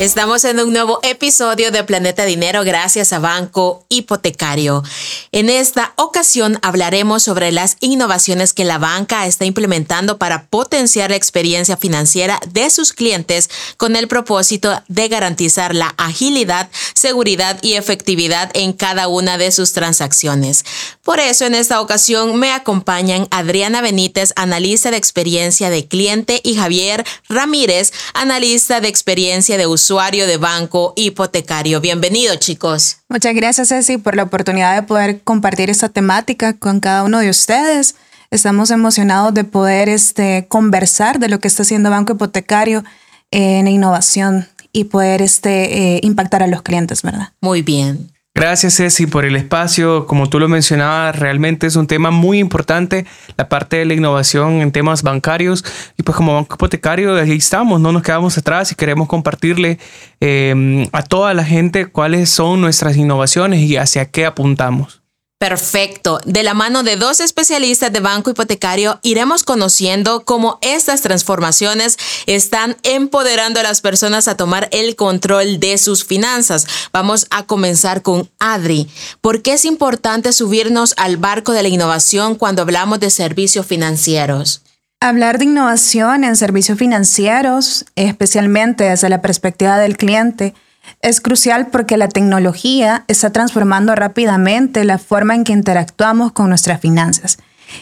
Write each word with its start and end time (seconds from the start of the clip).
Estamos 0.00 0.44
en 0.44 0.60
un 0.60 0.72
nuevo 0.72 1.00
episodio 1.02 1.72
de 1.72 1.82
Planeta 1.82 2.24
Dinero 2.24 2.62
gracias 2.62 3.12
a 3.12 3.18
Banco 3.18 3.84
Hipotecario. 3.88 4.84
En 5.32 5.50
esta 5.50 5.92
ocasión 5.96 6.56
hablaremos 6.62 7.24
sobre 7.24 7.50
las 7.50 7.76
innovaciones 7.80 8.52
que 8.52 8.64
la 8.64 8.78
banca 8.78 9.26
está 9.26 9.44
implementando 9.44 10.16
para 10.16 10.46
potenciar 10.46 11.10
la 11.10 11.16
experiencia 11.16 11.76
financiera 11.76 12.38
de 12.48 12.70
sus 12.70 12.92
clientes 12.92 13.50
con 13.76 13.96
el 13.96 14.06
propósito 14.06 14.80
de 14.86 15.08
garantizar 15.08 15.74
la 15.74 15.94
agilidad, 15.98 16.70
seguridad 16.94 17.58
y 17.60 17.72
efectividad 17.72 18.52
en 18.54 18.74
cada 18.74 19.08
una 19.08 19.36
de 19.36 19.50
sus 19.50 19.72
transacciones. 19.72 20.64
Por 21.02 21.18
eso 21.18 21.44
en 21.44 21.56
esta 21.56 21.80
ocasión 21.80 22.36
me 22.36 22.52
acompañan 22.52 23.26
Adriana 23.32 23.80
Benítez, 23.80 24.32
analista 24.36 24.92
de 24.92 24.96
experiencia 24.96 25.70
de 25.70 25.88
cliente, 25.88 26.40
y 26.44 26.54
Javier 26.54 27.04
Ramírez, 27.28 27.92
analista 28.14 28.80
de 28.80 28.86
experiencia 28.86 29.58
de 29.58 29.66
usuario 29.66 29.87
usuario 29.88 30.26
de 30.26 30.36
banco 30.36 30.92
hipotecario. 30.96 31.80
Bienvenido, 31.80 32.36
chicos. 32.36 32.98
Muchas 33.08 33.34
gracias, 33.34 33.68
Ceci, 33.68 33.96
por 33.96 34.16
la 34.16 34.24
oportunidad 34.24 34.74
de 34.74 34.82
poder 34.82 35.22
compartir 35.22 35.70
esta 35.70 35.88
temática 35.88 36.52
con 36.52 36.78
cada 36.80 37.04
uno 37.04 37.20
de 37.20 37.30
ustedes. 37.30 37.94
Estamos 38.30 38.70
emocionados 38.70 39.32
de 39.32 39.44
poder 39.44 39.88
este, 39.88 40.46
conversar 40.46 41.18
de 41.18 41.30
lo 41.30 41.38
que 41.40 41.48
está 41.48 41.62
haciendo 41.62 41.88
Banco 41.88 42.12
Hipotecario 42.12 42.84
en 43.30 43.66
innovación 43.66 44.46
y 44.72 44.84
poder 44.84 45.22
este, 45.22 45.96
eh, 45.96 46.00
impactar 46.02 46.42
a 46.42 46.48
los 46.48 46.60
clientes, 46.60 47.00
¿verdad? 47.00 47.32
Muy 47.40 47.62
bien. 47.62 48.10
Gracias 48.38 48.76
Ceci 48.76 49.08
por 49.08 49.24
el 49.24 49.34
espacio. 49.34 50.06
Como 50.06 50.28
tú 50.28 50.38
lo 50.38 50.48
mencionabas, 50.48 51.18
realmente 51.18 51.66
es 51.66 51.74
un 51.74 51.88
tema 51.88 52.12
muy 52.12 52.38
importante, 52.38 53.04
la 53.36 53.48
parte 53.48 53.78
de 53.78 53.84
la 53.84 53.94
innovación 53.94 54.60
en 54.60 54.70
temas 54.70 55.02
bancarios. 55.02 55.64
Y 55.96 56.04
pues 56.04 56.16
como 56.16 56.36
banco 56.36 56.54
hipotecario, 56.54 57.16
ahí 57.16 57.32
estamos, 57.32 57.80
no 57.80 57.90
nos 57.90 58.04
quedamos 58.04 58.38
atrás 58.38 58.70
y 58.70 58.76
queremos 58.76 59.08
compartirle 59.08 59.80
eh, 60.20 60.88
a 60.92 61.02
toda 61.02 61.34
la 61.34 61.42
gente 61.42 61.86
cuáles 61.86 62.30
son 62.30 62.60
nuestras 62.60 62.96
innovaciones 62.96 63.58
y 63.58 63.76
hacia 63.76 64.04
qué 64.04 64.24
apuntamos. 64.24 65.02
Perfecto. 65.38 66.18
De 66.24 66.42
la 66.42 66.52
mano 66.52 66.82
de 66.82 66.96
dos 66.96 67.20
especialistas 67.20 67.92
de 67.92 68.00
banco 68.00 68.30
hipotecario, 68.30 68.98
iremos 69.02 69.44
conociendo 69.44 70.24
cómo 70.24 70.58
estas 70.62 71.00
transformaciones 71.02 71.96
están 72.26 72.76
empoderando 72.82 73.60
a 73.60 73.62
las 73.62 73.80
personas 73.80 74.26
a 74.26 74.36
tomar 74.36 74.68
el 74.72 74.96
control 74.96 75.60
de 75.60 75.78
sus 75.78 76.04
finanzas. 76.04 76.66
Vamos 76.92 77.28
a 77.30 77.46
comenzar 77.46 78.02
con 78.02 78.28
Adri. 78.40 78.90
¿Por 79.20 79.42
qué 79.42 79.52
es 79.52 79.64
importante 79.64 80.32
subirnos 80.32 80.94
al 80.96 81.18
barco 81.18 81.52
de 81.52 81.62
la 81.62 81.68
innovación 81.68 82.34
cuando 82.34 82.62
hablamos 82.62 82.98
de 82.98 83.10
servicios 83.10 83.64
financieros? 83.64 84.62
Hablar 85.00 85.38
de 85.38 85.44
innovación 85.44 86.24
en 86.24 86.34
servicios 86.34 86.76
financieros, 86.76 87.84
especialmente 87.94 88.82
desde 88.82 89.08
la 89.08 89.22
perspectiva 89.22 89.78
del 89.78 89.96
cliente, 89.96 90.54
es 91.00 91.20
crucial 91.20 91.68
porque 91.68 91.96
la 91.96 92.08
tecnología 92.08 93.04
está 93.08 93.30
transformando 93.30 93.94
rápidamente 93.94 94.84
la 94.84 94.98
forma 94.98 95.34
en 95.34 95.44
que 95.44 95.52
interactuamos 95.52 96.32
con 96.32 96.48
nuestras 96.48 96.80
finanzas. 96.80 97.38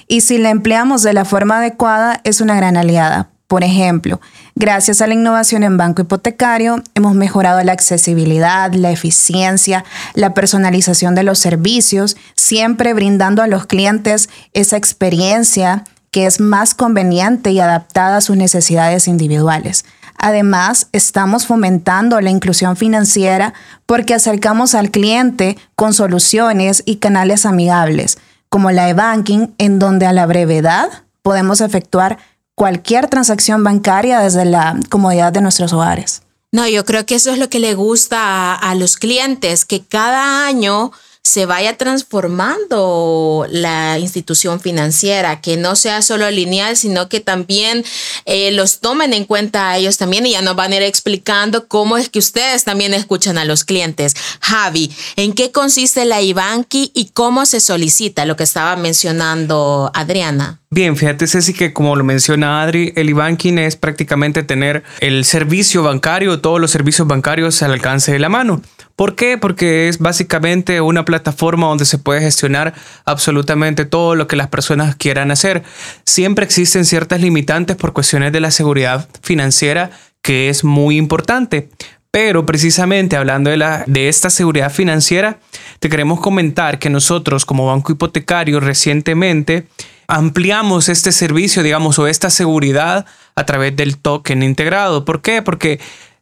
Y 0.09 0.23
si 0.23 0.39
la 0.39 0.51
empleamos 0.51 1.03
de 1.03 1.13
la 1.13 1.25
forma 1.25 1.59
adecuada, 1.59 2.21
es 2.25 2.41
una 2.41 2.57
gran 2.57 2.77
aliada. 2.77 3.31
Por 3.47 3.63
ejemplo, 3.63 4.21
gracias 4.57 5.01
a 5.01 5.07
la 5.07 5.15
innovación 5.15 5.63
en 5.63 5.77
banco 5.77 6.03
hipotecario, 6.03 6.83
hemos 6.97 7.15
mejorado 7.15 7.63
la 7.63 7.73
accesibilidad, 7.73 8.73
la 8.75 8.91
eficiencia, 8.91 9.85
la 10.15 10.35
personalización 10.35 11.15
de 11.15 11.23
los 11.23 11.39
servicios, 11.39 12.17
siempre 12.35 12.93
brindando 12.93 13.43
a 13.43 13.47
los 13.47 13.67
clientes 13.67 14.29
esa 14.53 14.77
experiencia 14.77 15.85
que 16.11 16.27
es 16.27 16.41
más 16.41 16.75
conveniente 16.75 17.53
y 17.53 17.61
adaptada 17.61 18.17
a 18.17 18.21
sus 18.21 18.37
necesidades 18.37 19.07
individuales. 19.07 19.85
Además, 20.27 20.89
estamos 20.91 21.47
fomentando 21.47 22.21
la 22.21 22.31
inclusión 22.31 22.77
financiera 22.77 23.55
porque 23.87 24.13
acercamos 24.13 24.75
al 24.75 24.91
cliente 24.91 25.57
con 25.77 25.95
soluciones 25.95 26.83
y 26.85 26.97
canales 26.97 27.47
amigables, 27.47 28.19
como 28.49 28.73
la 28.73 28.89
e-banking, 28.89 29.55
en 29.59 29.79
donde 29.79 30.05
a 30.05 30.13
la 30.13 30.27
brevedad 30.27 31.05
podemos 31.23 31.61
efectuar 31.61 32.19
cualquier 32.57 33.07
transacción 33.07 33.63
bancaria 33.63 34.19
desde 34.19 34.45
la 34.47 34.77
comodidad 34.91 35.33
de 35.33 35.43
nuestros 35.43 35.73
hogares. 35.73 36.23
No, 36.51 36.67
yo 36.67 36.85
creo 36.85 37.07
que 37.07 37.15
eso 37.15 37.31
es 37.31 37.39
lo 37.39 37.49
que 37.49 37.61
le 37.61 37.75
gusta 37.75 38.19
a, 38.21 38.55
a 38.57 38.75
los 38.75 38.97
clientes, 38.97 39.65
que 39.65 39.85
cada 39.85 40.45
año 40.45 40.91
se 41.27 41.45
vaya 41.45 41.77
transformando 41.77 43.47
la 43.51 43.99
institución 43.99 44.61
financiera, 44.61 45.41
que 45.41 45.57
no 45.57 45.75
sea 45.75 46.01
solo 46.01 46.31
lineal, 46.31 46.77
sino 46.77 47.09
que 47.09 47.19
también 47.19 47.85
eh, 48.27 48.53
los 48.53 48.79
tomen 48.79 49.13
en 49.13 49.25
cuenta 49.25 49.71
a 49.71 49.77
ellos 49.77 49.99
también 49.99 50.25
y 50.25 50.33
ya 50.33 50.43
nos 50.43 50.55
van 50.55 50.73
a 50.73 50.77
ir 50.77 50.83
explicando 50.83 51.67
cómo 51.67 51.97
es 51.97 52.09
que 52.09 52.21
ustedes 52.21 52.63
también 52.63 52.95
escuchan 52.95 53.39
a 53.39 53.45
los 53.45 53.65
clientes. 53.65 54.15
Javi, 54.41 54.93
¿en 55.17 55.33
qué 55.33 55.51
consiste 55.51 56.05
la 56.05 56.23
IBANKI 56.23 56.93
y 56.95 57.07
cómo 57.07 57.45
se 57.45 57.59
solicita 57.59 58.25
lo 58.25 58.37
que 58.37 58.45
estaba 58.45 58.77
mencionando 58.77 59.91
Adriana? 59.95 60.61
Bien, 60.71 60.97
fíjate 60.97 61.27
Ceci 61.27 61.55
que 61.55 61.73
como 61.73 61.97
lo 61.97 62.05
menciona 62.05 62.63
Adri, 62.63 62.93
el 62.97 63.09
e-banking 63.09 63.59
es 63.59 63.77
prácticamente 63.77 64.43
tener 64.43 64.85
el 65.01 65.25
servicio 65.25 65.83
bancario, 65.83 66.41
todos 66.41 66.61
los 66.61 66.71
servicios 66.71 67.09
bancarios 67.09 67.63
al 67.63 67.73
alcance 67.73 68.13
de 68.13 68.19
la 68.19 68.29
mano. 68.29 68.63
¿Por 68.97 69.15
qué? 69.15 69.37
Porque 69.37 69.89
es 69.89 69.99
básicamente 69.99 70.81
una 70.81 71.05
plataforma 71.05 71.67
donde 71.67 71.85
se 71.85 71.99
puede 71.99 72.23
gestionar 72.23 72.73
absolutamente 73.05 73.85
todo 73.85 74.15
lo 74.15 74.27
que 74.27 74.37
las 74.37 74.49
personas 74.49 74.97
quieran 74.97 75.31
hacer. 75.31 75.63
Siempre 76.05 76.47
existen 76.47 76.87
ciertas 76.87 77.21
limitantes 77.21 77.77
por 77.77 77.93
cuestiones 77.93 78.33
de 78.33 78.41
la 78.41 78.51
seguridad 78.51 79.07
financiera 79.23 79.91
que 80.23 80.49
es 80.49 80.65
muy 80.65 80.97
importante. 80.97 81.69
Pero 82.11 82.47
precisamente 82.47 83.17
hablando 83.17 83.51
de, 83.51 83.59
la, 83.59 83.85
de 83.87 84.09
esta 84.09 84.31
seguridad 84.31 84.73
financiera, 84.73 85.39
te 85.81 85.91
queremos 85.91 86.19
comentar 86.19 86.79
que 86.79 86.89
nosotros 86.89 87.45
como 87.45 87.67
banco 87.67 87.93
hipotecario 87.93 88.59
recientemente 88.59 89.67
ampliamos 90.09 90.89
este 90.89 91.13
servicio, 91.13 91.63
digamos, 91.63 91.99
o 91.99 92.07
esta 92.07 92.31
seguridad 92.31 93.05
a 93.35 93.45
través 93.45 93.77
del 93.77 93.99
token 93.99 94.43
integrado. 94.43 95.05
¿Por 95.05 95.21
qué? 95.21 95.43
Porque 95.43 95.79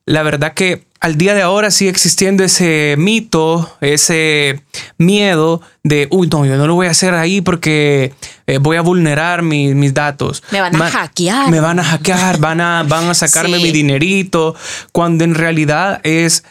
la 0.07 0.23
verdad 0.23 0.55
que 0.55 0.85
al 1.01 1.17
día 1.19 1.35
de 1.35 1.43
ahora 1.43 1.71
sigue 1.71 1.91
existiendo 1.91 2.45
ese 2.45 2.95
mito, 2.99 3.71
ese 3.81 4.63
miedo 4.97 5.61
de, 5.83 6.09
uy, 6.11 6.29
no, 6.29 6.47
yo 6.47 6.57
no 6.57 6.67
lo 6.67 6.75
voy 6.75 6.87
a 6.87 6.91
hacer 6.91 7.13
ahí 7.15 7.43
porque 7.43 8.15
eh, 8.47 8.59
voy 8.59 8.79
a 8.79 8.81
vulnerar 8.81 9.43
mis 9.43 9.93
datos. 9.93 10.43
Me 10.51 10.61
van 10.61 10.81
a 10.81 10.91
hackear. 10.91 11.51
Me 11.51 11.61
van 11.61 11.79
a 11.79 11.85
hackear, 11.85 12.39
van 12.39 12.61
a, 12.61 12.85
van 12.85 13.09
a 13.09 13.15
sacarme 13.15 13.59
mi 13.63 13.71
dinerito, 13.71 14.55
cuando 14.93 15.25
en 15.25 15.35
realidad 15.35 16.01
es 16.05 16.45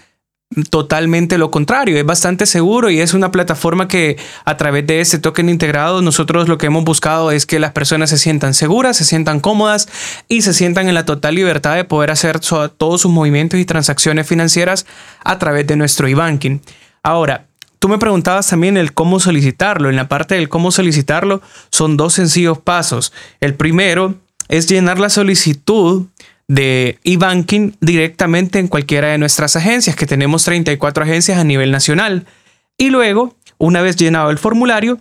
totalmente 0.70 1.38
lo 1.38 1.52
contrario, 1.52 1.98
es 1.98 2.06
bastante 2.06 2.46
seguro 2.46 2.90
y 2.90 3.00
es 3.00 3.14
una 3.14 3.32
plataforma 3.32 3.88
que 3.88 4.18
a 4.46 4.58
través 4.58 4.86
de 4.88 5.02
ese 5.02 5.20
token 5.20 5.50
integrado 5.50 6.02
nosotros 6.02 6.48
lo 6.48 6.58
que 6.58 6.68
hemos 6.68 6.84
buscado 6.84 7.32
es 7.32 7.46
que 7.46 7.60
las 7.60 7.72
personas 7.72 8.10
se 8.10 8.18
sientan 8.18 8.54
seguras, 8.54 8.98
se 8.98 9.06
sientan 9.06 9.40
cómodas 9.40 9.88
y 10.28 10.42
se 10.42 10.54
sientan 10.54 10.88
en 10.88 10.96
la 10.96 11.06
total 11.06 11.36
libertad 11.36 11.76
de 11.76 11.84
poder 11.84 12.12
hacer 12.12 12.40
todos 12.40 13.02
sus 13.02 13.12
movimientos 13.12 13.60
y 13.60 13.66
transacciones 13.66 14.28
financieras 14.28 14.86
a 15.24 15.40
través 15.40 15.68
de 15.68 15.76
nuestro 15.76 16.08
e-banking. 16.08 16.62
Ahora, 17.02 17.48
tú 17.80 17.90
me 17.90 17.98
preguntabas 17.98 18.48
también 18.48 18.78
el 18.78 18.94
cómo 18.94 19.20
solicitarlo. 19.20 19.90
En 19.90 19.96
la 19.96 20.08
parte 20.08 20.36
del 20.36 20.50
cómo 20.50 20.72
solicitarlo 20.72 21.42
son 21.70 21.98
dos 21.98 22.14
sencillos 22.14 22.60
pasos. 22.60 23.12
El 23.40 23.56
primero 23.56 24.16
es 24.48 24.68
llenar 24.68 25.00
la 25.00 25.10
solicitud 25.10 26.08
de 26.48 27.00
e-banking 27.04 27.76
directamente 27.80 28.60
en 28.60 28.68
cualquiera 28.68 29.10
de 29.10 29.18
nuestras 29.18 29.56
agencias, 29.56 29.96
que 29.96 30.06
tenemos 30.06 30.44
34 30.44 31.04
agencias 31.04 31.38
a 31.38 31.44
nivel 31.44 31.72
nacional. 31.72 32.26
Y 32.78 32.90
luego, 32.90 33.36
una 33.58 33.82
vez 33.82 33.96
llenado 33.96 34.30
el 34.30 34.38
formulario, 34.38 35.00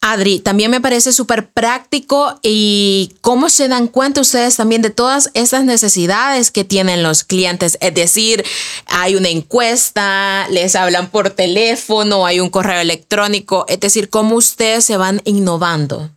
Adri, 0.00 0.38
también 0.38 0.70
me 0.70 0.80
parece 0.80 1.12
súper 1.12 1.50
práctico 1.50 2.38
y 2.42 3.16
cómo 3.20 3.48
se 3.48 3.66
dan 3.66 3.88
cuenta 3.88 4.20
ustedes 4.20 4.54
también 4.56 4.80
de 4.80 4.90
todas 4.90 5.30
esas 5.34 5.64
necesidades 5.64 6.52
que 6.52 6.62
tienen 6.62 7.02
los 7.02 7.24
clientes. 7.24 7.76
Es 7.80 7.94
decir, 7.94 8.44
hay 8.86 9.16
una 9.16 9.28
encuesta, 9.28 10.46
les 10.50 10.76
hablan 10.76 11.08
por 11.08 11.30
teléfono, 11.30 12.26
hay 12.26 12.38
un 12.38 12.48
correo 12.48 12.80
electrónico, 12.80 13.64
es 13.68 13.80
decir, 13.80 14.08
cómo 14.08 14.36
ustedes 14.36 14.84
se 14.84 14.96
van 14.96 15.20
innovando. 15.24 16.10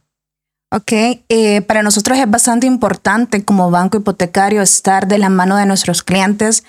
Ok, 0.74 0.92
eh, 1.28 1.62
para 1.64 1.82
nosotros 1.82 2.20
es 2.20 2.30
bastante 2.30 2.68
importante 2.68 3.44
como 3.44 3.72
banco 3.72 3.98
hipotecario 3.98 4.62
estar 4.62 5.08
de 5.08 5.18
la 5.18 5.30
mano 5.30 5.58
de 5.58 5.66
nuestros 5.66 6.04
clientes, 6.04 6.64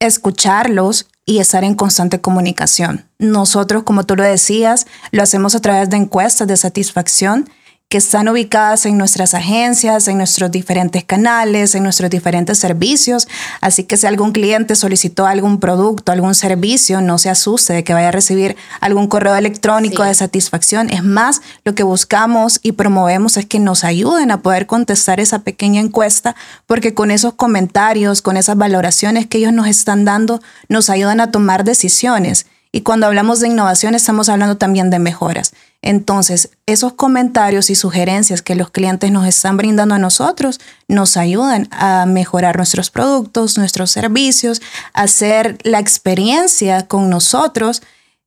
escucharlos 0.00 1.06
y 1.26 1.38
estar 1.38 1.64
en 1.64 1.74
constante 1.74 2.20
comunicación. 2.20 3.06
Nosotros, 3.18 3.84
como 3.84 4.04
tú 4.04 4.16
lo 4.16 4.22
decías, 4.22 4.86
lo 5.10 5.22
hacemos 5.22 5.54
a 5.54 5.60
través 5.60 5.90
de 5.90 5.96
encuestas 5.96 6.48
de 6.48 6.56
satisfacción 6.56 7.48
que 7.88 7.98
están 7.98 8.28
ubicadas 8.28 8.86
en 8.86 8.98
nuestras 8.98 9.34
agencias, 9.34 10.08
en 10.08 10.16
nuestros 10.18 10.50
diferentes 10.50 11.04
canales, 11.04 11.74
en 11.74 11.84
nuestros 11.84 12.10
diferentes 12.10 12.58
servicios. 12.58 13.28
Así 13.60 13.84
que 13.84 13.96
si 13.96 14.06
algún 14.06 14.32
cliente 14.32 14.74
solicitó 14.74 15.26
algún 15.26 15.60
producto, 15.60 16.10
algún 16.10 16.34
servicio, 16.34 17.00
no 17.00 17.18
se 17.18 17.30
asuste 17.30 17.72
de 17.72 17.84
que 17.84 17.94
vaya 17.94 18.08
a 18.08 18.12
recibir 18.12 18.56
algún 18.80 19.06
correo 19.06 19.36
electrónico 19.36 20.02
de 20.02 20.14
satisfacción. 20.14 20.90
Es 20.90 21.04
más, 21.04 21.40
lo 21.64 21.74
que 21.74 21.84
buscamos 21.84 22.58
y 22.62 22.72
promovemos 22.72 23.36
es 23.36 23.46
que 23.46 23.60
nos 23.60 23.84
ayuden 23.84 24.30
a 24.32 24.40
poder 24.40 24.66
contestar 24.66 25.20
esa 25.20 25.40
pequeña 25.40 25.80
encuesta, 25.80 26.34
porque 26.66 26.94
con 26.94 27.10
esos 27.10 27.34
comentarios, 27.34 28.22
con 28.22 28.36
esas 28.36 28.56
valoraciones 28.56 29.26
que 29.26 29.38
ellos 29.38 29.52
nos 29.52 29.68
están 29.68 30.04
dando, 30.04 30.42
nos 30.68 30.90
ayudan 30.90 31.20
a 31.20 31.30
tomar 31.30 31.62
decisiones. 31.62 32.46
Y 32.72 32.80
cuando 32.80 33.06
hablamos 33.06 33.38
de 33.38 33.46
innovación 33.46 33.94
estamos 33.94 34.28
hablando 34.28 34.56
también 34.56 34.90
de 34.90 34.98
mejoras. 34.98 35.52
Entonces, 35.86 36.48
esos 36.64 36.94
comentarios 36.94 37.68
y 37.68 37.74
sugerencias 37.74 38.40
que 38.40 38.54
los 38.54 38.70
clientes 38.70 39.10
nos 39.10 39.26
están 39.26 39.58
brindando 39.58 39.94
a 39.94 39.98
nosotros 39.98 40.58
nos 40.88 41.18
ayudan 41.18 41.68
a 41.72 42.06
mejorar 42.06 42.56
nuestros 42.56 42.88
productos, 42.88 43.58
nuestros 43.58 43.90
servicios, 43.90 44.62
hacer 44.94 45.58
la 45.62 45.80
experiencia 45.80 46.88
con 46.88 47.10
nosotros, 47.10 47.82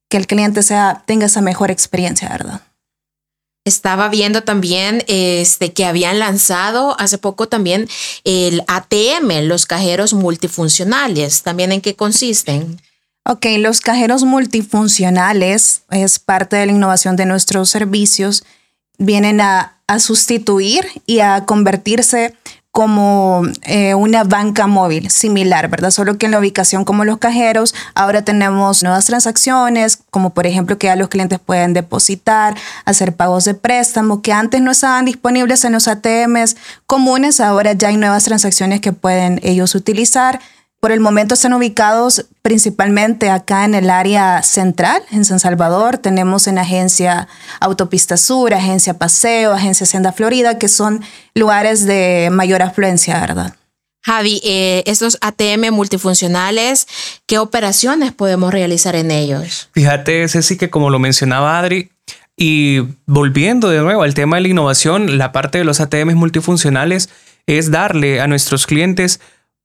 que 0.07 0.17
el 0.17 0.27
cliente 0.27 0.61
sea, 0.61 1.01
tenga 1.07 1.25
esa 1.25 1.41
mejor 1.41 1.71
experiencia, 1.71 2.29
¿verdad? 2.29 2.61
Estaba 3.65 4.07
viendo 4.07 4.43
también 4.43 5.03
este, 5.07 5.73
que 5.73 5.85
habían 5.85 6.19
lanzado 6.19 6.95
hace 6.99 7.17
poco 7.17 7.49
también 7.49 7.89
el 8.23 8.61
ATM, 8.67 9.47
los 9.47 9.65
cajeros 9.65 10.13
multifuncionales. 10.13 11.41
¿También 11.41 11.71
en 11.71 11.81
qué 11.81 11.95
consisten? 11.95 12.79
Ok, 13.29 13.45
los 13.59 13.81
cajeros 13.81 14.23
multifuncionales 14.23 15.81
es 15.89 16.17
parte 16.17 16.55
de 16.55 16.65
la 16.65 16.71
innovación 16.71 17.17
de 17.17 17.25
nuestros 17.25 17.69
servicios. 17.69 18.45
Vienen 18.97 19.41
a, 19.41 19.73
sustituir 19.99 20.85
y 21.05 21.19
a 21.19 21.45
convertirse 21.45 22.35
como 22.71 23.43
eh, 23.63 23.95
una 23.95 24.25
banca 24.25 24.67
móvil 24.67 25.09
similar, 25.09 25.69
¿verdad? 25.69 25.91
Solo 25.91 26.17
que 26.17 26.25
en 26.25 26.33
la 26.33 26.39
ubicación 26.39 26.85
como 26.85 27.05
los 27.05 27.17
cajeros, 27.17 27.73
ahora 27.95 28.23
tenemos 28.23 28.83
nuevas 28.83 29.05
transacciones, 29.05 29.99
como 30.09 30.33
por 30.33 30.45
ejemplo 30.45 30.77
que 30.77 30.87
ya 30.87 30.95
los 30.97 31.07
clientes 31.07 31.39
pueden 31.39 31.73
depositar, 31.73 32.55
hacer 32.85 33.15
pagos 33.15 33.45
de 33.45 33.55
préstamo, 33.55 34.21
que 34.21 34.33
antes 34.33 34.61
no 34.61 34.71
estaban 34.71 35.05
disponibles 35.05 35.63
en 35.65 35.73
los 35.73 35.87
ATMs 35.87 36.57
comunes, 36.85 37.39
ahora 37.39 37.73
ya 37.73 37.87
hay 37.87 37.97
nuevas 37.97 38.25
transacciones 38.25 38.81
que 38.81 38.91
pueden 38.91 39.39
ellos 39.43 39.73
utilizar 39.73 40.39
por 40.87 40.93
el 40.93 41.01
momento 41.01 41.33
están 41.33 41.51
ubicados 41.51 42.27
principalmente 42.41 43.29
acá 43.29 43.65
en 43.65 43.75
el 43.75 43.89
área 43.89 44.41
central, 44.41 45.01
en 45.11 45.25
San 45.25 45.37
Salvador. 45.37 45.97
Tenemos 45.97 46.47
en 46.47 46.57
Agencia 46.57 47.27
Autopista 47.59 48.15
Sur, 48.15 48.53
Agencia 48.53 48.93
Paseo, 48.93 49.51
Agencia 49.51 49.85
Senda 49.85 50.13
Florida, 50.13 50.57
que 50.57 50.69
son 50.69 51.01
lugares 51.35 51.85
de 51.85 52.29
mayor 52.31 52.61
afluencia, 52.61 53.19
¿verdad? 53.19 53.53
Javi, 54.01 54.39
eh, 54.45 54.83
estos 54.85 55.17
ATM 55.19 55.71
multifuncionales, 55.73 56.87
¿qué 57.25 57.37
operaciones 57.37 58.13
podemos 58.13 58.53
realizar 58.53 58.95
en 58.95 59.11
ellos? 59.11 59.67
Fíjate, 59.73 60.25
Ceci, 60.29 60.55
que 60.55 60.69
como 60.69 60.89
lo 60.89 60.99
mencionaba 60.99 61.59
Adri, 61.59 61.91
y 62.37 62.79
volviendo 63.05 63.67
de 63.67 63.81
nuevo 63.81 64.03
al 64.03 64.13
tema 64.13 64.37
de 64.37 64.43
la 64.43 64.47
innovación, 64.47 65.17
la 65.17 65.33
parte 65.33 65.57
de 65.57 65.65
los 65.65 65.81
ATM 65.81 66.15
multifuncionales 66.15 67.09
es 67.45 67.71
darle 67.71 68.21
a 68.21 68.27
nuestros 68.27 68.65
clientes 68.65 69.19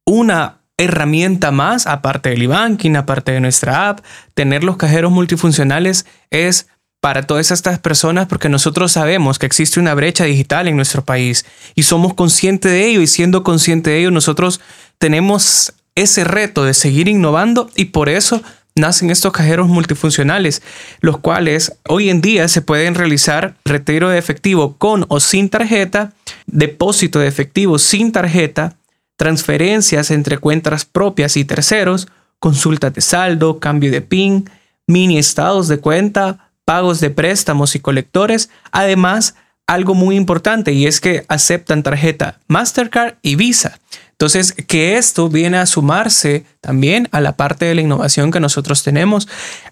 una 0.05 0.62
herramienta 0.82 1.50
más, 1.50 1.87
aparte 1.87 2.31
del 2.31 2.43
e-banking, 2.43 2.96
aparte 2.96 3.32
de 3.32 3.40
nuestra 3.40 3.88
app, 3.88 4.00
tener 4.34 4.64
los 4.64 4.76
cajeros 4.76 5.12
multifuncionales 5.12 6.06
es 6.31 6.69
para 7.00 7.25
todas 7.25 7.50
estas 7.50 7.81
personas 7.81 8.29
porque 8.29 8.48
nosotros 8.48 8.93
sabemos 8.93 9.41
que 9.41 9.46
existe 9.46 9.81
una 9.81 9.94
brecha 9.94 10.24
digital 10.24 10.69
en 10.69 10.77
nuestro 10.77 11.05
país 11.05 11.44
y 11.74 11.82
somos 11.82 12.15
conscientes 12.15 12.70
de 12.70 12.86
ello 12.86 13.01
y 13.01 13.08
siendo 13.08 13.43
conscientes 13.43 13.93
de 13.93 13.98
ello 13.98 14.12
nosotros 14.12 14.60
tenemos 14.98 15.72
ese 15.96 16.22
reto 16.22 16.65
de 16.65 16.74
seguir 16.74 17.08
innovando 17.08 17.69
y 17.74 17.86
por 17.86 18.08
eso 18.08 18.41
nacen 18.74 19.10
estos 19.10 19.32
cajeros 19.32 19.69
multifuncionales, 19.69 20.62
los 21.01 21.19
cuales 21.19 21.74
hoy 21.89 22.08
en 22.08 22.20
día 22.20 22.48
se 22.48 22.62
pueden 22.62 22.94
realizar 22.94 23.56
retiro 23.65 24.08
de 24.08 24.19
efectivo 24.19 24.77
con 24.79 25.05
o 25.08 25.20
sin 25.20 25.48
tarjeta, 25.48 26.12
depósito 26.46 27.19
de 27.19 27.29
efectivo 27.29 27.79
sin 27.79 28.12
tarjeta, 28.12 28.77
transferencias 29.17 30.11
entre 30.11 30.39
cuentas 30.39 30.85
propias 30.85 31.37
y 31.37 31.45
terceros, 31.45 32.09
consultas 32.39 32.93
de 32.95 33.01
saldo, 33.01 33.61
cambio 33.61 33.91
de 33.91 34.01
PIN, 34.01 34.51
mini 34.87 35.19
estados 35.19 35.69
de 35.69 35.79
cuenta, 35.79 36.51
pagos 36.65 37.01
de 37.01 37.11
préstamos 37.11 37.75
y 37.75 37.81
colectores, 37.81 38.51
además 38.71 39.35
algo 39.67 39.95
muy 39.95 40.17
importante 40.17 40.73
y 40.73 40.87
es 40.87 41.01
que 41.01 41.25
aceptan 41.29 41.83
tarjeta 41.83 42.39
Mastercard 42.49 43.15
y 43.23 43.37
Visa. 43.37 43.79
Entonces, 44.11 44.53
que 44.53 44.99
esto 44.99 45.29
viene 45.29 45.59
a 45.59 45.67
sumarse 45.67 46.45
también 46.61 47.09
a 47.11 47.21
la 47.21 47.37
parte 47.37 47.65
de 47.65 47.75
la 47.75 47.81
innovación 47.81 48.31
que 48.31 48.39
nosotros 48.39 48.85
tenemos. 48.85 49.27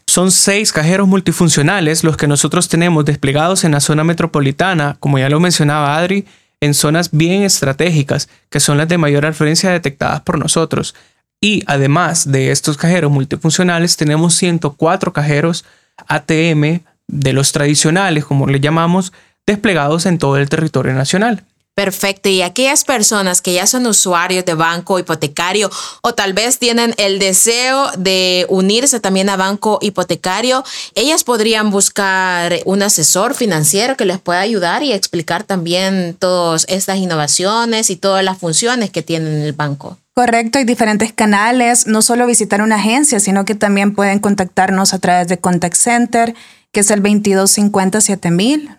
Son 0.09 0.33
seis 0.33 0.73
cajeros 0.73 1.07
multifuncionales 1.07 2.03
los 2.03 2.17
que 2.17 2.27
nosotros 2.27 2.69
tenemos 2.69 3.05
desplegados 3.05 3.63
en 3.63 3.73
la 3.73 3.81
zona 3.81 4.03
metropolitana, 4.03 4.97
como 4.99 5.21
ya 5.21 5.29
lo 5.29 5.39
mencionaba 5.39 5.97
Adri, 5.97 6.27
en 6.61 6.75
zonas 6.75 7.11
bien 7.12 7.43
estratégicas, 7.43 8.29
que 8.50 8.61
son 8.61 8.79
las 8.79 8.88
de 8.88 8.99
mayor 8.99 9.26
afluencia 9.26 9.71
detectadas 9.71 10.21
por 10.21 10.38
nosotros. 10.38 10.95
Y 11.40 11.62
además 11.67 12.31
de 12.31 12.50
estos 12.50 12.76
cajeros 12.76 13.11
multifuncionales, 13.11 13.97
tenemos 13.97 14.35
104 14.35 15.12
cajeros 15.12 15.64
ATM 16.07 16.81
de 17.09 17.33
los 17.33 17.52
tradicionales, 17.52 18.25
como 18.25 18.47
le 18.47 18.61
llamamos, 18.61 19.12
desplegados 19.47 20.07
en 20.07 20.19
todo 20.19 20.37
el 20.37 20.49
territorio 20.49 20.93
nacional. 20.93 21.45
Perfecto. 21.75 22.29
Y 22.29 22.43
aquellas 22.43 22.85
personas 22.85 23.41
que 23.41 23.55
ya 23.55 23.67
son 23.67 23.87
usuarios 23.87 24.45
de 24.45 24.55
banco 24.55 24.99
hipotecario 24.99 25.71
o 26.03 26.12
tal 26.12 26.33
vez 26.33 26.59
tienen 26.59 26.95
el 26.99 27.19
deseo 27.19 27.91
de 27.97 28.45
unirse 28.49 29.00
también 29.00 29.31
a 29.31 29.37
banco 29.37 29.79
hipotecario, 29.81 30.62
ellas 30.95 31.25
podrían 31.25 31.71
buscar 31.71 32.59
un 32.67 32.83
asesor 32.83 33.35
financiero 33.35 33.97
que 33.97 34.05
les 34.05 34.19
pueda 34.19 34.41
ayudar 34.41 34.83
y 34.83 34.93
explicar 34.93 35.45
también 35.45 36.17
todas 36.19 36.67
estas 36.69 36.99
innovaciones 36.99 37.89
y 37.89 37.97
todas 37.97 38.25
las 38.25 38.37
funciones 38.37 38.91
que 38.91 39.03
tiene 39.03 39.47
el 39.47 39.53
banco. 39.53 39.97
Correcto, 40.12 40.59
hay 40.59 40.65
diferentes 40.65 41.15
canales, 41.15 41.87
no 41.87 42.03
solo 42.03 42.27
visitar 42.27 42.61
una 42.61 42.77
agencia, 42.77 43.21
sino 43.21 43.47
que 43.47 43.55
también 43.55 43.95
pueden 43.95 44.19
contactarnos 44.19 44.93
a 44.93 44.99
través 44.99 45.29
de 45.29 45.39
Contact 45.39 45.77
Center, 45.77 46.35
que 46.73 46.81
es 46.81 46.91
el 46.91 47.03
2250 47.03 48.00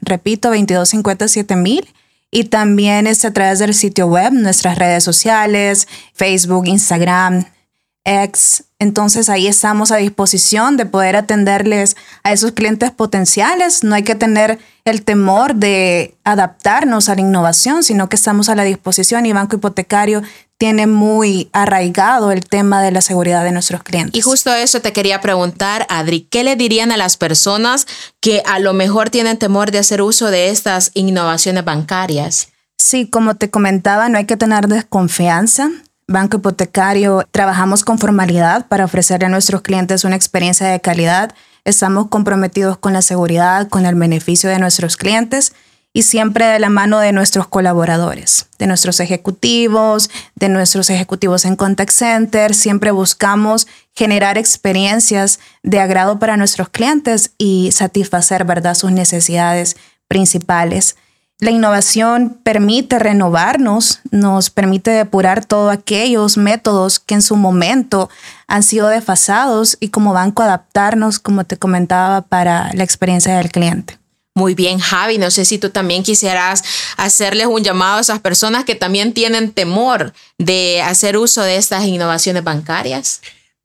repito, 0.02 0.50
2250 0.50 1.28
y 2.32 2.46
también 2.46 3.06
es 3.08 3.26
a 3.26 3.34
través 3.34 3.60
del 3.60 3.74
sitio 3.74 4.08
web, 4.08 4.32
nuestras 4.32 4.78
redes 4.78 5.04
sociales, 5.04 5.88
Facebook, 6.14 6.66
Instagram, 6.66 7.46
X. 8.04 8.64
Entonces 8.80 9.30
ahí 9.30 9.48
estamos 9.48 9.92
a 9.92 9.98
disposición 9.98 10.76
de 10.76 10.86
poder 10.86 11.16
atenderles 11.16 11.96
a 12.24 12.32
esos 12.32 12.52
clientes 12.54 12.92
potenciales. 12.92 13.84
No 13.84 13.96
hay 13.96 14.04
que 14.04 14.16
tener 14.16 14.60
el 14.86 15.04
temor 15.04 15.56
de 15.56 16.16
adaptarnos 16.24 17.10
a 17.10 17.16
la 17.16 17.22
innovación, 17.22 17.84
sino 17.84 18.10
que 18.10 18.16
estamos 18.16 18.50
a 18.50 18.56
la 18.56 18.64
disposición 18.64 19.26
y 19.26 19.34
Banco 19.34 19.58
Hipotecario 19.58 20.24
tiene 20.58 20.86
muy 20.86 21.50
arraigado 21.54 22.32
el 22.32 22.46
tema 22.46 22.84
de 22.84 22.92
la 22.92 23.02
seguridad 23.02 23.44
de 23.44 23.52
nuestros 23.52 23.82
clientes. 23.82 24.16
Y 24.16 24.22
justo 24.22 24.54
eso 24.54 24.80
te 24.80 24.94
quería 24.94 25.20
preguntar, 25.20 25.88
Adri, 25.90 26.28
¿qué 26.30 26.44
le 26.44 26.56
dirían 26.56 26.92
a 26.92 26.98
las 26.98 27.18
personas 27.18 27.88
que 28.20 28.44
a 28.46 28.60
lo 28.60 28.74
mejor 28.74 29.10
tienen 29.10 29.40
temor 29.40 29.72
de 29.72 29.80
hacer 29.80 30.04
uso 30.04 30.30
de 30.30 30.50
estas 30.50 30.92
innovaciones 30.94 31.66
bancarias? 31.66 32.50
Sí, 32.78 33.08
como 33.08 33.36
te 33.36 33.50
comentaba, 33.50 34.10
no 34.10 34.20
hay 34.20 34.26
que 34.26 34.38
tener 34.38 34.68
desconfianza. 34.68 35.72
Banco 36.08 36.38
Hipotecario 36.38 37.26
trabajamos 37.32 37.84
con 37.84 38.00
formalidad 38.00 38.68
para 38.68 38.86
ofrecerle 38.86 39.28
a 39.28 39.30
nuestros 39.30 39.62
clientes 39.62 40.04
una 40.04 40.16
experiencia 40.16 40.68
de 40.68 40.82
calidad. 40.82 41.34
Estamos 41.64 42.08
comprometidos 42.08 42.78
con 42.78 42.94
la 42.94 43.02
seguridad, 43.02 43.70
con 43.70 43.86
el 43.86 43.96
beneficio 43.96 44.50
de 44.50 44.60
nuestros 44.60 44.98
clientes 44.98 45.54
y 45.94 46.04
siempre 46.04 46.46
de 46.46 46.60
la 46.60 46.70
mano 46.70 47.00
de 47.00 47.12
nuestros 47.12 47.48
colaboradores, 47.48 48.48
de 48.60 48.68
nuestros 48.68 49.00
ejecutivos, 49.00 50.10
de 50.36 50.50
nuestros 50.50 50.90
ejecutivos 50.90 51.46
en 51.46 51.56
contact 51.56 51.92
center. 51.92 52.56
Siempre 52.56 52.92
buscamos 52.92 53.68
generar 53.94 54.38
experiencias 54.38 55.40
de 55.64 55.80
agrado 55.80 56.18
para 56.18 56.38
nuestros 56.38 56.70
clientes 56.70 57.32
y 57.38 57.72
satisfacer, 57.74 58.46
¿verdad?, 58.46 58.76
sus 58.76 58.92
necesidades 58.92 59.76
principales. 60.08 60.96
La 61.42 61.50
innovación 61.50 62.38
permite 62.44 63.00
renovarnos, 63.00 64.00
nos 64.12 64.52
permite 64.52 64.92
depurar 64.92 65.44
todos 65.44 65.74
aquellos 65.74 66.38
métodos 66.38 67.00
que 67.00 67.16
en 67.16 67.24
su 67.24 67.36
momento 67.36 68.12
han 68.46 68.62
sido 68.62 68.90
desfasados 68.90 69.76
y 69.80 69.90
como 69.90 70.14
banco 70.14 70.44
adaptarnos, 70.44 71.18
como 71.18 71.44
te 71.44 71.58
comentaba, 71.58 72.22
para 72.22 72.72
la 72.76 72.84
experiencia 72.84 73.36
del 73.38 73.50
cliente. 73.50 73.98
Muy 74.36 74.54
bien, 74.54 74.78
Javi. 74.78 75.18
No 75.18 75.32
sé 75.32 75.46
si 75.46 75.58
tú 75.58 75.72
también 75.72 76.04
quisieras 76.04 76.64
hacerles 76.96 77.48
un 77.48 77.64
llamado 77.64 77.98
a 77.98 78.02
esas 78.02 78.20
personas 78.20 78.64
que 78.64 78.76
también 78.76 79.12
tienen 79.12 79.52
temor 79.52 80.14
de 80.38 80.84
hacer 80.84 81.18
uso 81.18 81.42
de 81.42 81.56
estas 81.56 81.86
innovaciones 81.86 82.44
bancarias. 82.44 83.20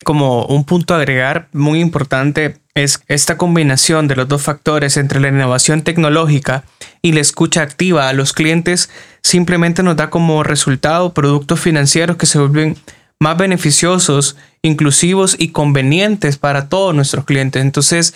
Como 0.05 0.45
un 0.47 0.65
punto 0.65 0.95
a 0.95 0.99
agregar 0.99 1.49
muy 1.53 1.81
importante 1.81 2.59
es 2.75 3.01
esta 3.09 3.37
combinación 3.39 4.07
de 4.09 4.17
los 4.17 4.29
dos 4.29 4.43
factores 4.43 4.97
entre 4.99 5.21
la 5.21 5.29
innovación 5.29 5.83
tecnológica 5.83 6.65
y 7.01 7.13
la 7.13 7.21
escucha 7.21 7.63
activa 7.63 8.09
a 8.09 8.13
los 8.13 8.33
clientes 8.33 8.91
simplemente 9.23 9.83
nos 9.83 9.97
da 9.97 10.11
como 10.11 10.43
resultado 10.43 11.15
productos 11.15 11.61
financieros 11.61 12.17
que 12.17 12.27
se 12.27 12.39
vuelven 12.39 12.77
más 13.19 13.37
beneficiosos, 13.39 14.37
inclusivos 14.63 15.37
y 15.39 15.49
convenientes 15.49 16.37
para 16.37 16.69
todos 16.69 16.95
nuestros 16.95 17.25
clientes. 17.25 17.63
Entonces, 17.63 18.15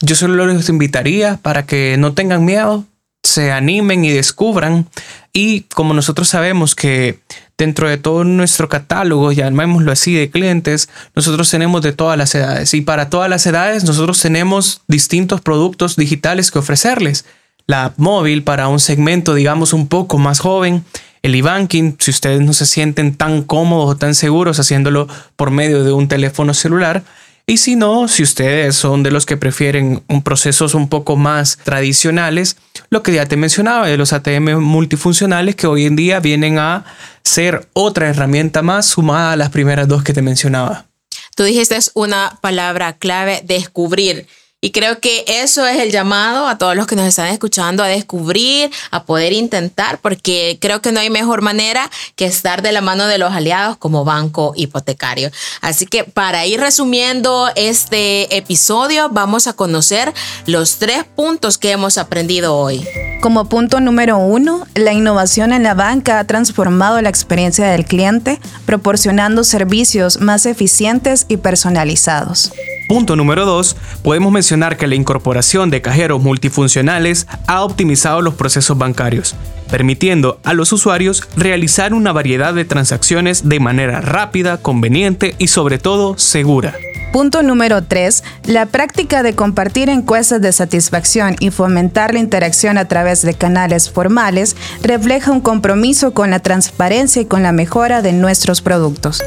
yo 0.00 0.14
solo 0.14 0.46
les 0.46 0.68
invitaría 0.68 1.38
para 1.42 1.66
que 1.66 1.96
no 1.98 2.14
tengan 2.14 2.44
miedo, 2.44 2.84
se 3.22 3.52
animen 3.52 4.04
y 4.04 4.10
descubran. 4.10 4.88
Y 5.32 5.62
como 5.74 5.92
nosotros 5.92 6.28
sabemos 6.28 6.74
que 6.74 7.20
dentro 7.58 7.88
de 7.88 7.98
todo 7.98 8.24
nuestro 8.24 8.68
catálogo, 8.68 9.32
llamémoslo 9.32 9.90
así, 9.90 10.14
de 10.14 10.30
clientes, 10.30 10.88
nosotros 11.14 11.50
tenemos 11.50 11.82
de 11.82 11.92
todas 11.92 12.16
las 12.16 12.34
edades. 12.34 12.72
Y 12.72 12.80
para 12.80 13.10
todas 13.10 13.28
las 13.28 13.44
edades, 13.46 13.84
nosotros 13.84 14.20
tenemos 14.20 14.82
distintos 14.86 15.40
productos 15.40 15.96
digitales 15.96 16.50
que 16.50 16.60
ofrecerles. 16.60 17.24
La 17.66 17.86
app 17.86 17.98
móvil 17.98 18.44
para 18.44 18.68
un 18.68 18.80
segmento, 18.80 19.34
digamos, 19.34 19.72
un 19.72 19.88
poco 19.88 20.18
más 20.18 20.38
joven. 20.38 20.84
El 21.22 21.34
e-banking, 21.34 21.96
si 21.98 22.12
ustedes 22.12 22.40
no 22.40 22.52
se 22.52 22.64
sienten 22.64 23.16
tan 23.16 23.42
cómodos 23.42 23.90
o 23.90 23.96
tan 23.96 24.14
seguros 24.14 24.60
haciéndolo 24.60 25.08
por 25.34 25.50
medio 25.50 25.82
de 25.82 25.92
un 25.92 26.06
teléfono 26.06 26.54
celular 26.54 27.02
y 27.48 27.56
si 27.56 27.76
no, 27.76 28.08
si 28.08 28.22
ustedes 28.22 28.76
son 28.76 29.02
de 29.02 29.10
los 29.10 29.24
que 29.24 29.38
prefieren 29.38 30.02
un 30.06 30.20
procesos 30.20 30.74
un 30.74 30.90
poco 30.90 31.16
más 31.16 31.56
tradicionales, 31.64 32.58
lo 32.90 33.02
que 33.02 33.12
ya 33.12 33.26
te 33.26 33.36
mencionaba 33.36 33.86
de 33.86 33.96
los 33.96 34.12
ATM 34.12 34.60
multifuncionales 34.60 35.56
que 35.56 35.66
hoy 35.66 35.84
en 35.84 35.96
día 35.96 36.20
vienen 36.20 36.58
a 36.58 36.84
ser 37.22 37.68
otra 37.74 38.08
herramienta 38.08 38.62
más 38.62 38.86
sumada 38.86 39.32
a 39.32 39.36
las 39.36 39.50
primeras 39.50 39.88
dos 39.88 40.02
que 40.02 40.12
te 40.12 40.22
mencionaba. 40.22 40.86
Tú 41.34 41.44
dijiste 41.44 41.78
una 41.94 42.38
palabra 42.40 42.94
clave, 42.94 43.42
descubrir. 43.44 44.26
Y 44.60 44.72
creo 44.72 44.98
que 44.98 45.24
eso 45.28 45.64
es 45.68 45.78
el 45.78 45.92
llamado 45.92 46.48
a 46.48 46.58
todos 46.58 46.74
los 46.74 46.88
que 46.88 46.96
nos 46.96 47.06
están 47.06 47.28
escuchando 47.28 47.84
a 47.84 47.86
descubrir, 47.86 48.72
a 48.90 49.04
poder 49.04 49.32
intentar, 49.32 49.98
porque 49.98 50.58
creo 50.60 50.82
que 50.82 50.90
no 50.90 50.98
hay 50.98 51.10
mejor 51.10 51.42
manera 51.42 51.88
que 52.16 52.24
estar 52.24 52.60
de 52.60 52.72
la 52.72 52.80
mano 52.80 53.06
de 53.06 53.18
los 53.18 53.32
aliados 53.32 53.76
como 53.76 54.04
banco 54.04 54.54
hipotecario. 54.56 55.30
Así 55.60 55.86
que 55.86 56.02
para 56.02 56.44
ir 56.44 56.58
resumiendo 56.58 57.48
este 57.54 58.36
episodio, 58.36 59.08
vamos 59.10 59.46
a 59.46 59.52
conocer 59.52 60.12
los 60.46 60.78
tres 60.78 61.04
puntos 61.04 61.56
que 61.56 61.70
hemos 61.70 61.96
aprendido 61.96 62.56
hoy. 62.56 62.84
Como 63.20 63.48
punto 63.48 63.78
número 63.78 64.18
uno, 64.18 64.66
la 64.74 64.92
innovación 64.92 65.52
en 65.52 65.62
la 65.62 65.74
banca 65.74 66.18
ha 66.18 66.24
transformado 66.24 67.00
la 67.00 67.10
experiencia 67.10 67.68
del 67.68 67.84
cliente, 67.84 68.40
proporcionando 68.66 69.44
servicios 69.44 70.20
más 70.20 70.46
eficientes 70.46 71.26
y 71.28 71.36
personalizados. 71.36 72.50
Punto 72.88 73.16
número 73.16 73.44
2. 73.44 73.76
Podemos 74.02 74.32
mencionar 74.32 74.78
que 74.78 74.86
la 74.86 74.94
incorporación 74.94 75.68
de 75.68 75.82
cajeros 75.82 76.22
multifuncionales 76.22 77.26
ha 77.46 77.62
optimizado 77.62 78.22
los 78.22 78.34
procesos 78.34 78.78
bancarios, 78.78 79.34
permitiendo 79.70 80.40
a 80.42 80.54
los 80.54 80.72
usuarios 80.72 81.28
realizar 81.36 81.92
una 81.92 82.12
variedad 82.12 82.54
de 82.54 82.64
transacciones 82.64 83.46
de 83.46 83.60
manera 83.60 84.00
rápida, 84.00 84.56
conveniente 84.56 85.34
y 85.38 85.48
sobre 85.48 85.78
todo 85.78 86.16
segura. 86.16 86.74
Punto 87.12 87.42
número 87.42 87.84
3. 87.84 88.24
La 88.44 88.64
práctica 88.64 89.22
de 89.22 89.34
compartir 89.34 89.90
encuestas 89.90 90.40
de 90.40 90.52
satisfacción 90.52 91.36
y 91.40 91.50
fomentar 91.50 92.14
la 92.14 92.20
interacción 92.20 92.78
a 92.78 92.86
través 92.86 93.20
de 93.20 93.34
canales 93.34 93.90
formales 93.90 94.56
refleja 94.82 95.30
un 95.30 95.40
compromiso 95.42 96.14
con 96.14 96.30
la 96.30 96.40
transparencia 96.40 97.20
y 97.20 97.26
con 97.26 97.42
la 97.42 97.52
mejora 97.52 98.00
de 98.00 98.12
nuestros 98.14 98.62
productos. 98.62 99.22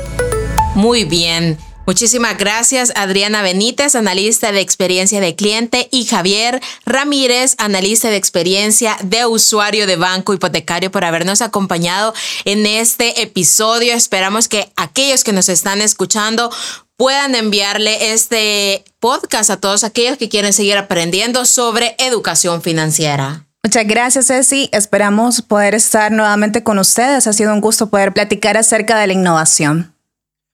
Muy 0.73 1.05
bien. 1.05 1.57
Muchísimas 1.87 2.37
gracias 2.37 2.93
Adriana 2.95 3.41
Benítez, 3.41 3.95
analista 3.95 4.51
de 4.51 4.61
experiencia 4.61 5.19
de 5.19 5.35
cliente, 5.35 5.89
y 5.91 6.05
Javier 6.05 6.61
Ramírez, 6.85 7.55
analista 7.57 8.09
de 8.09 8.17
experiencia 8.17 8.97
de 9.03 9.25
usuario 9.25 9.87
de 9.87 9.95
banco 9.95 10.33
hipotecario, 10.33 10.91
por 10.91 11.03
habernos 11.03 11.41
acompañado 11.41 12.13
en 12.45 12.65
este 12.65 13.21
episodio. 13.21 13.93
Esperamos 13.93 14.47
que 14.47 14.71
aquellos 14.75 15.23
que 15.23 15.33
nos 15.33 15.49
están 15.49 15.81
escuchando 15.81 16.51
puedan 16.97 17.33
enviarle 17.33 18.13
este 18.13 18.85
podcast 18.99 19.49
a 19.49 19.57
todos 19.57 19.83
aquellos 19.83 20.17
que 20.17 20.29
quieren 20.29 20.53
seguir 20.53 20.77
aprendiendo 20.77 21.45
sobre 21.45 21.95
educación 21.97 22.61
financiera. 22.61 23.47
Muchas 23.63 23.87
gracias, 23.87 24.27
Ceci. 24.27 24.69
Esperamos 24.71 25.41
poder 25.41 25.75
estar 25.75 26.11
nuevamente 26.11 26.63
con 26.63 26.79
ustedes. 26.79 27.27
Ha 27.27 27.33
sido 27.33 27.53
un 27.53 27.61
gusto 27.61 27.89
poder 27.89 28.13
platicar 28.13 28.55
acerca 28.57 28.97
de 28.99 29.07
la 29.07 29.13
innovación. 29.13 29.95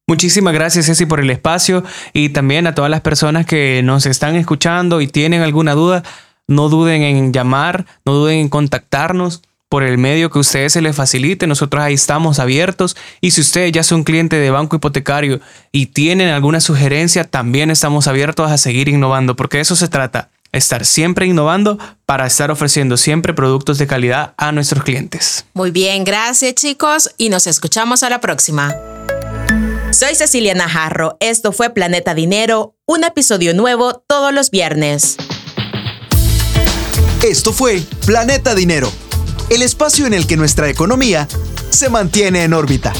Muchísimas 0.10 0.54
gracias 0.54 0.86
Ceci 0.86 1.06
por 1.06 1.20
el 1.20 1.30
espacio 1.30 1.84
y 2.14 2.30
también 2.30 2.66
a 2.66 2.74
todas 2.74 2.90
las 2.90 3.02
personas 3.02 3.46
que 3.46 3.82
nos 3.84 4.06
están 4.06 4.38
escuchando 4.38 5.02
y 5.02 5.08
tienen 5.08 5.42
alguna 5.42 5.74
duda, 5.74 6.02
no 6.48 6.70
duden 6.70 7.02
en 7.02 7.34
llamar, 7.34 7.86
no 8.06 8.14
duden 8.14 8.38
en 8.38 8.48
contactarnos 8.48 9.42
por 9.68 9.84
el 9.84 9.98
medio 9.98 10.30
que 10.30 10.40
ustedes 10.40 10.72
se 10.72 10.82
les 10.82 10.96
facilite. 10.96 11.46
Nosotros 11.46 11.84
ahí 11.84 11.96
estamos 11.96 12.40
abiertos 12.40 12.96
y 13.20 13.32
si 13.32 13.42
ustedes 13.42 13.74
ya 13.74 13.84
son 13.84 14.06
cliente 14.06 14.38
de 14.38 14.50
banco 14.50 14.78
hipotecario 14.78 15.42
y 15.74 15.88
tienen 15.88 16.30
alguna 16.30 16.62
sugerencia, 16.62 17.26
también 17.26 17.70
estamos 17.70 18.08
abiertos 18.08 18.50
a 18.50 18.58
seguir 18.58 18.88
innovando 18.88 19.36
porque 19.36 19.60
eso 19.60 19.76
se 19.76 19.90
trata. 19.90 20.30
Estar 20.54 20.86
siempre 20.86 21.26
innovando 21.26 21.78
para 22.06 22.26
estar 22.26 22.50
ofreciendo 22.50 22.96
siempre 22.96 23.34
productos 23.34 23.78
de 23.78 23.88
calidad 23.88 24.34
a 24.38 24.54
nuestros 24.54 24.86
clientes. 24.86 25.46
Muy 25.54 25.72
bien, 25.72 26.06
gracias 26.06 26.56
chicos 26.56 27.12
y 27.18 27.28
nos 27.28 27.46
escuchamos 27.46 28.04
a 28.04 28.10
la 28.10 28.22
próxima. 28.22 28.74
Soy 30.00 30.14
Cecilia 30.14 30.54
Najarro. 30.54 31.18
Esto 31.20 31.52
fue 31.52 31.72
Planeta 31.72 32.14
Dinero, 32.14 32.76
un 32.86 33.04
episodio 33.04 33.56
nuevo 33.56 34.04
todos 34.06 34.32
los 34.32 34.52
viernes. 34.52 35.18
Esto 37.24 37.52
fue 37.52 37.82
Planeta 38.06 38.54
Dinero 38.54 38.92
el 39.50 39.62
espacio 39.62 40.06
en 40.06 40.14
el 40.14 40.28
que 40.28 40.36
nuestra 40.36 40.70
economía 40.70 41.28
se 41.70 41.90
mantiene 41.90 42.44
en 42.44 42.54
órbita. 42.54 42.94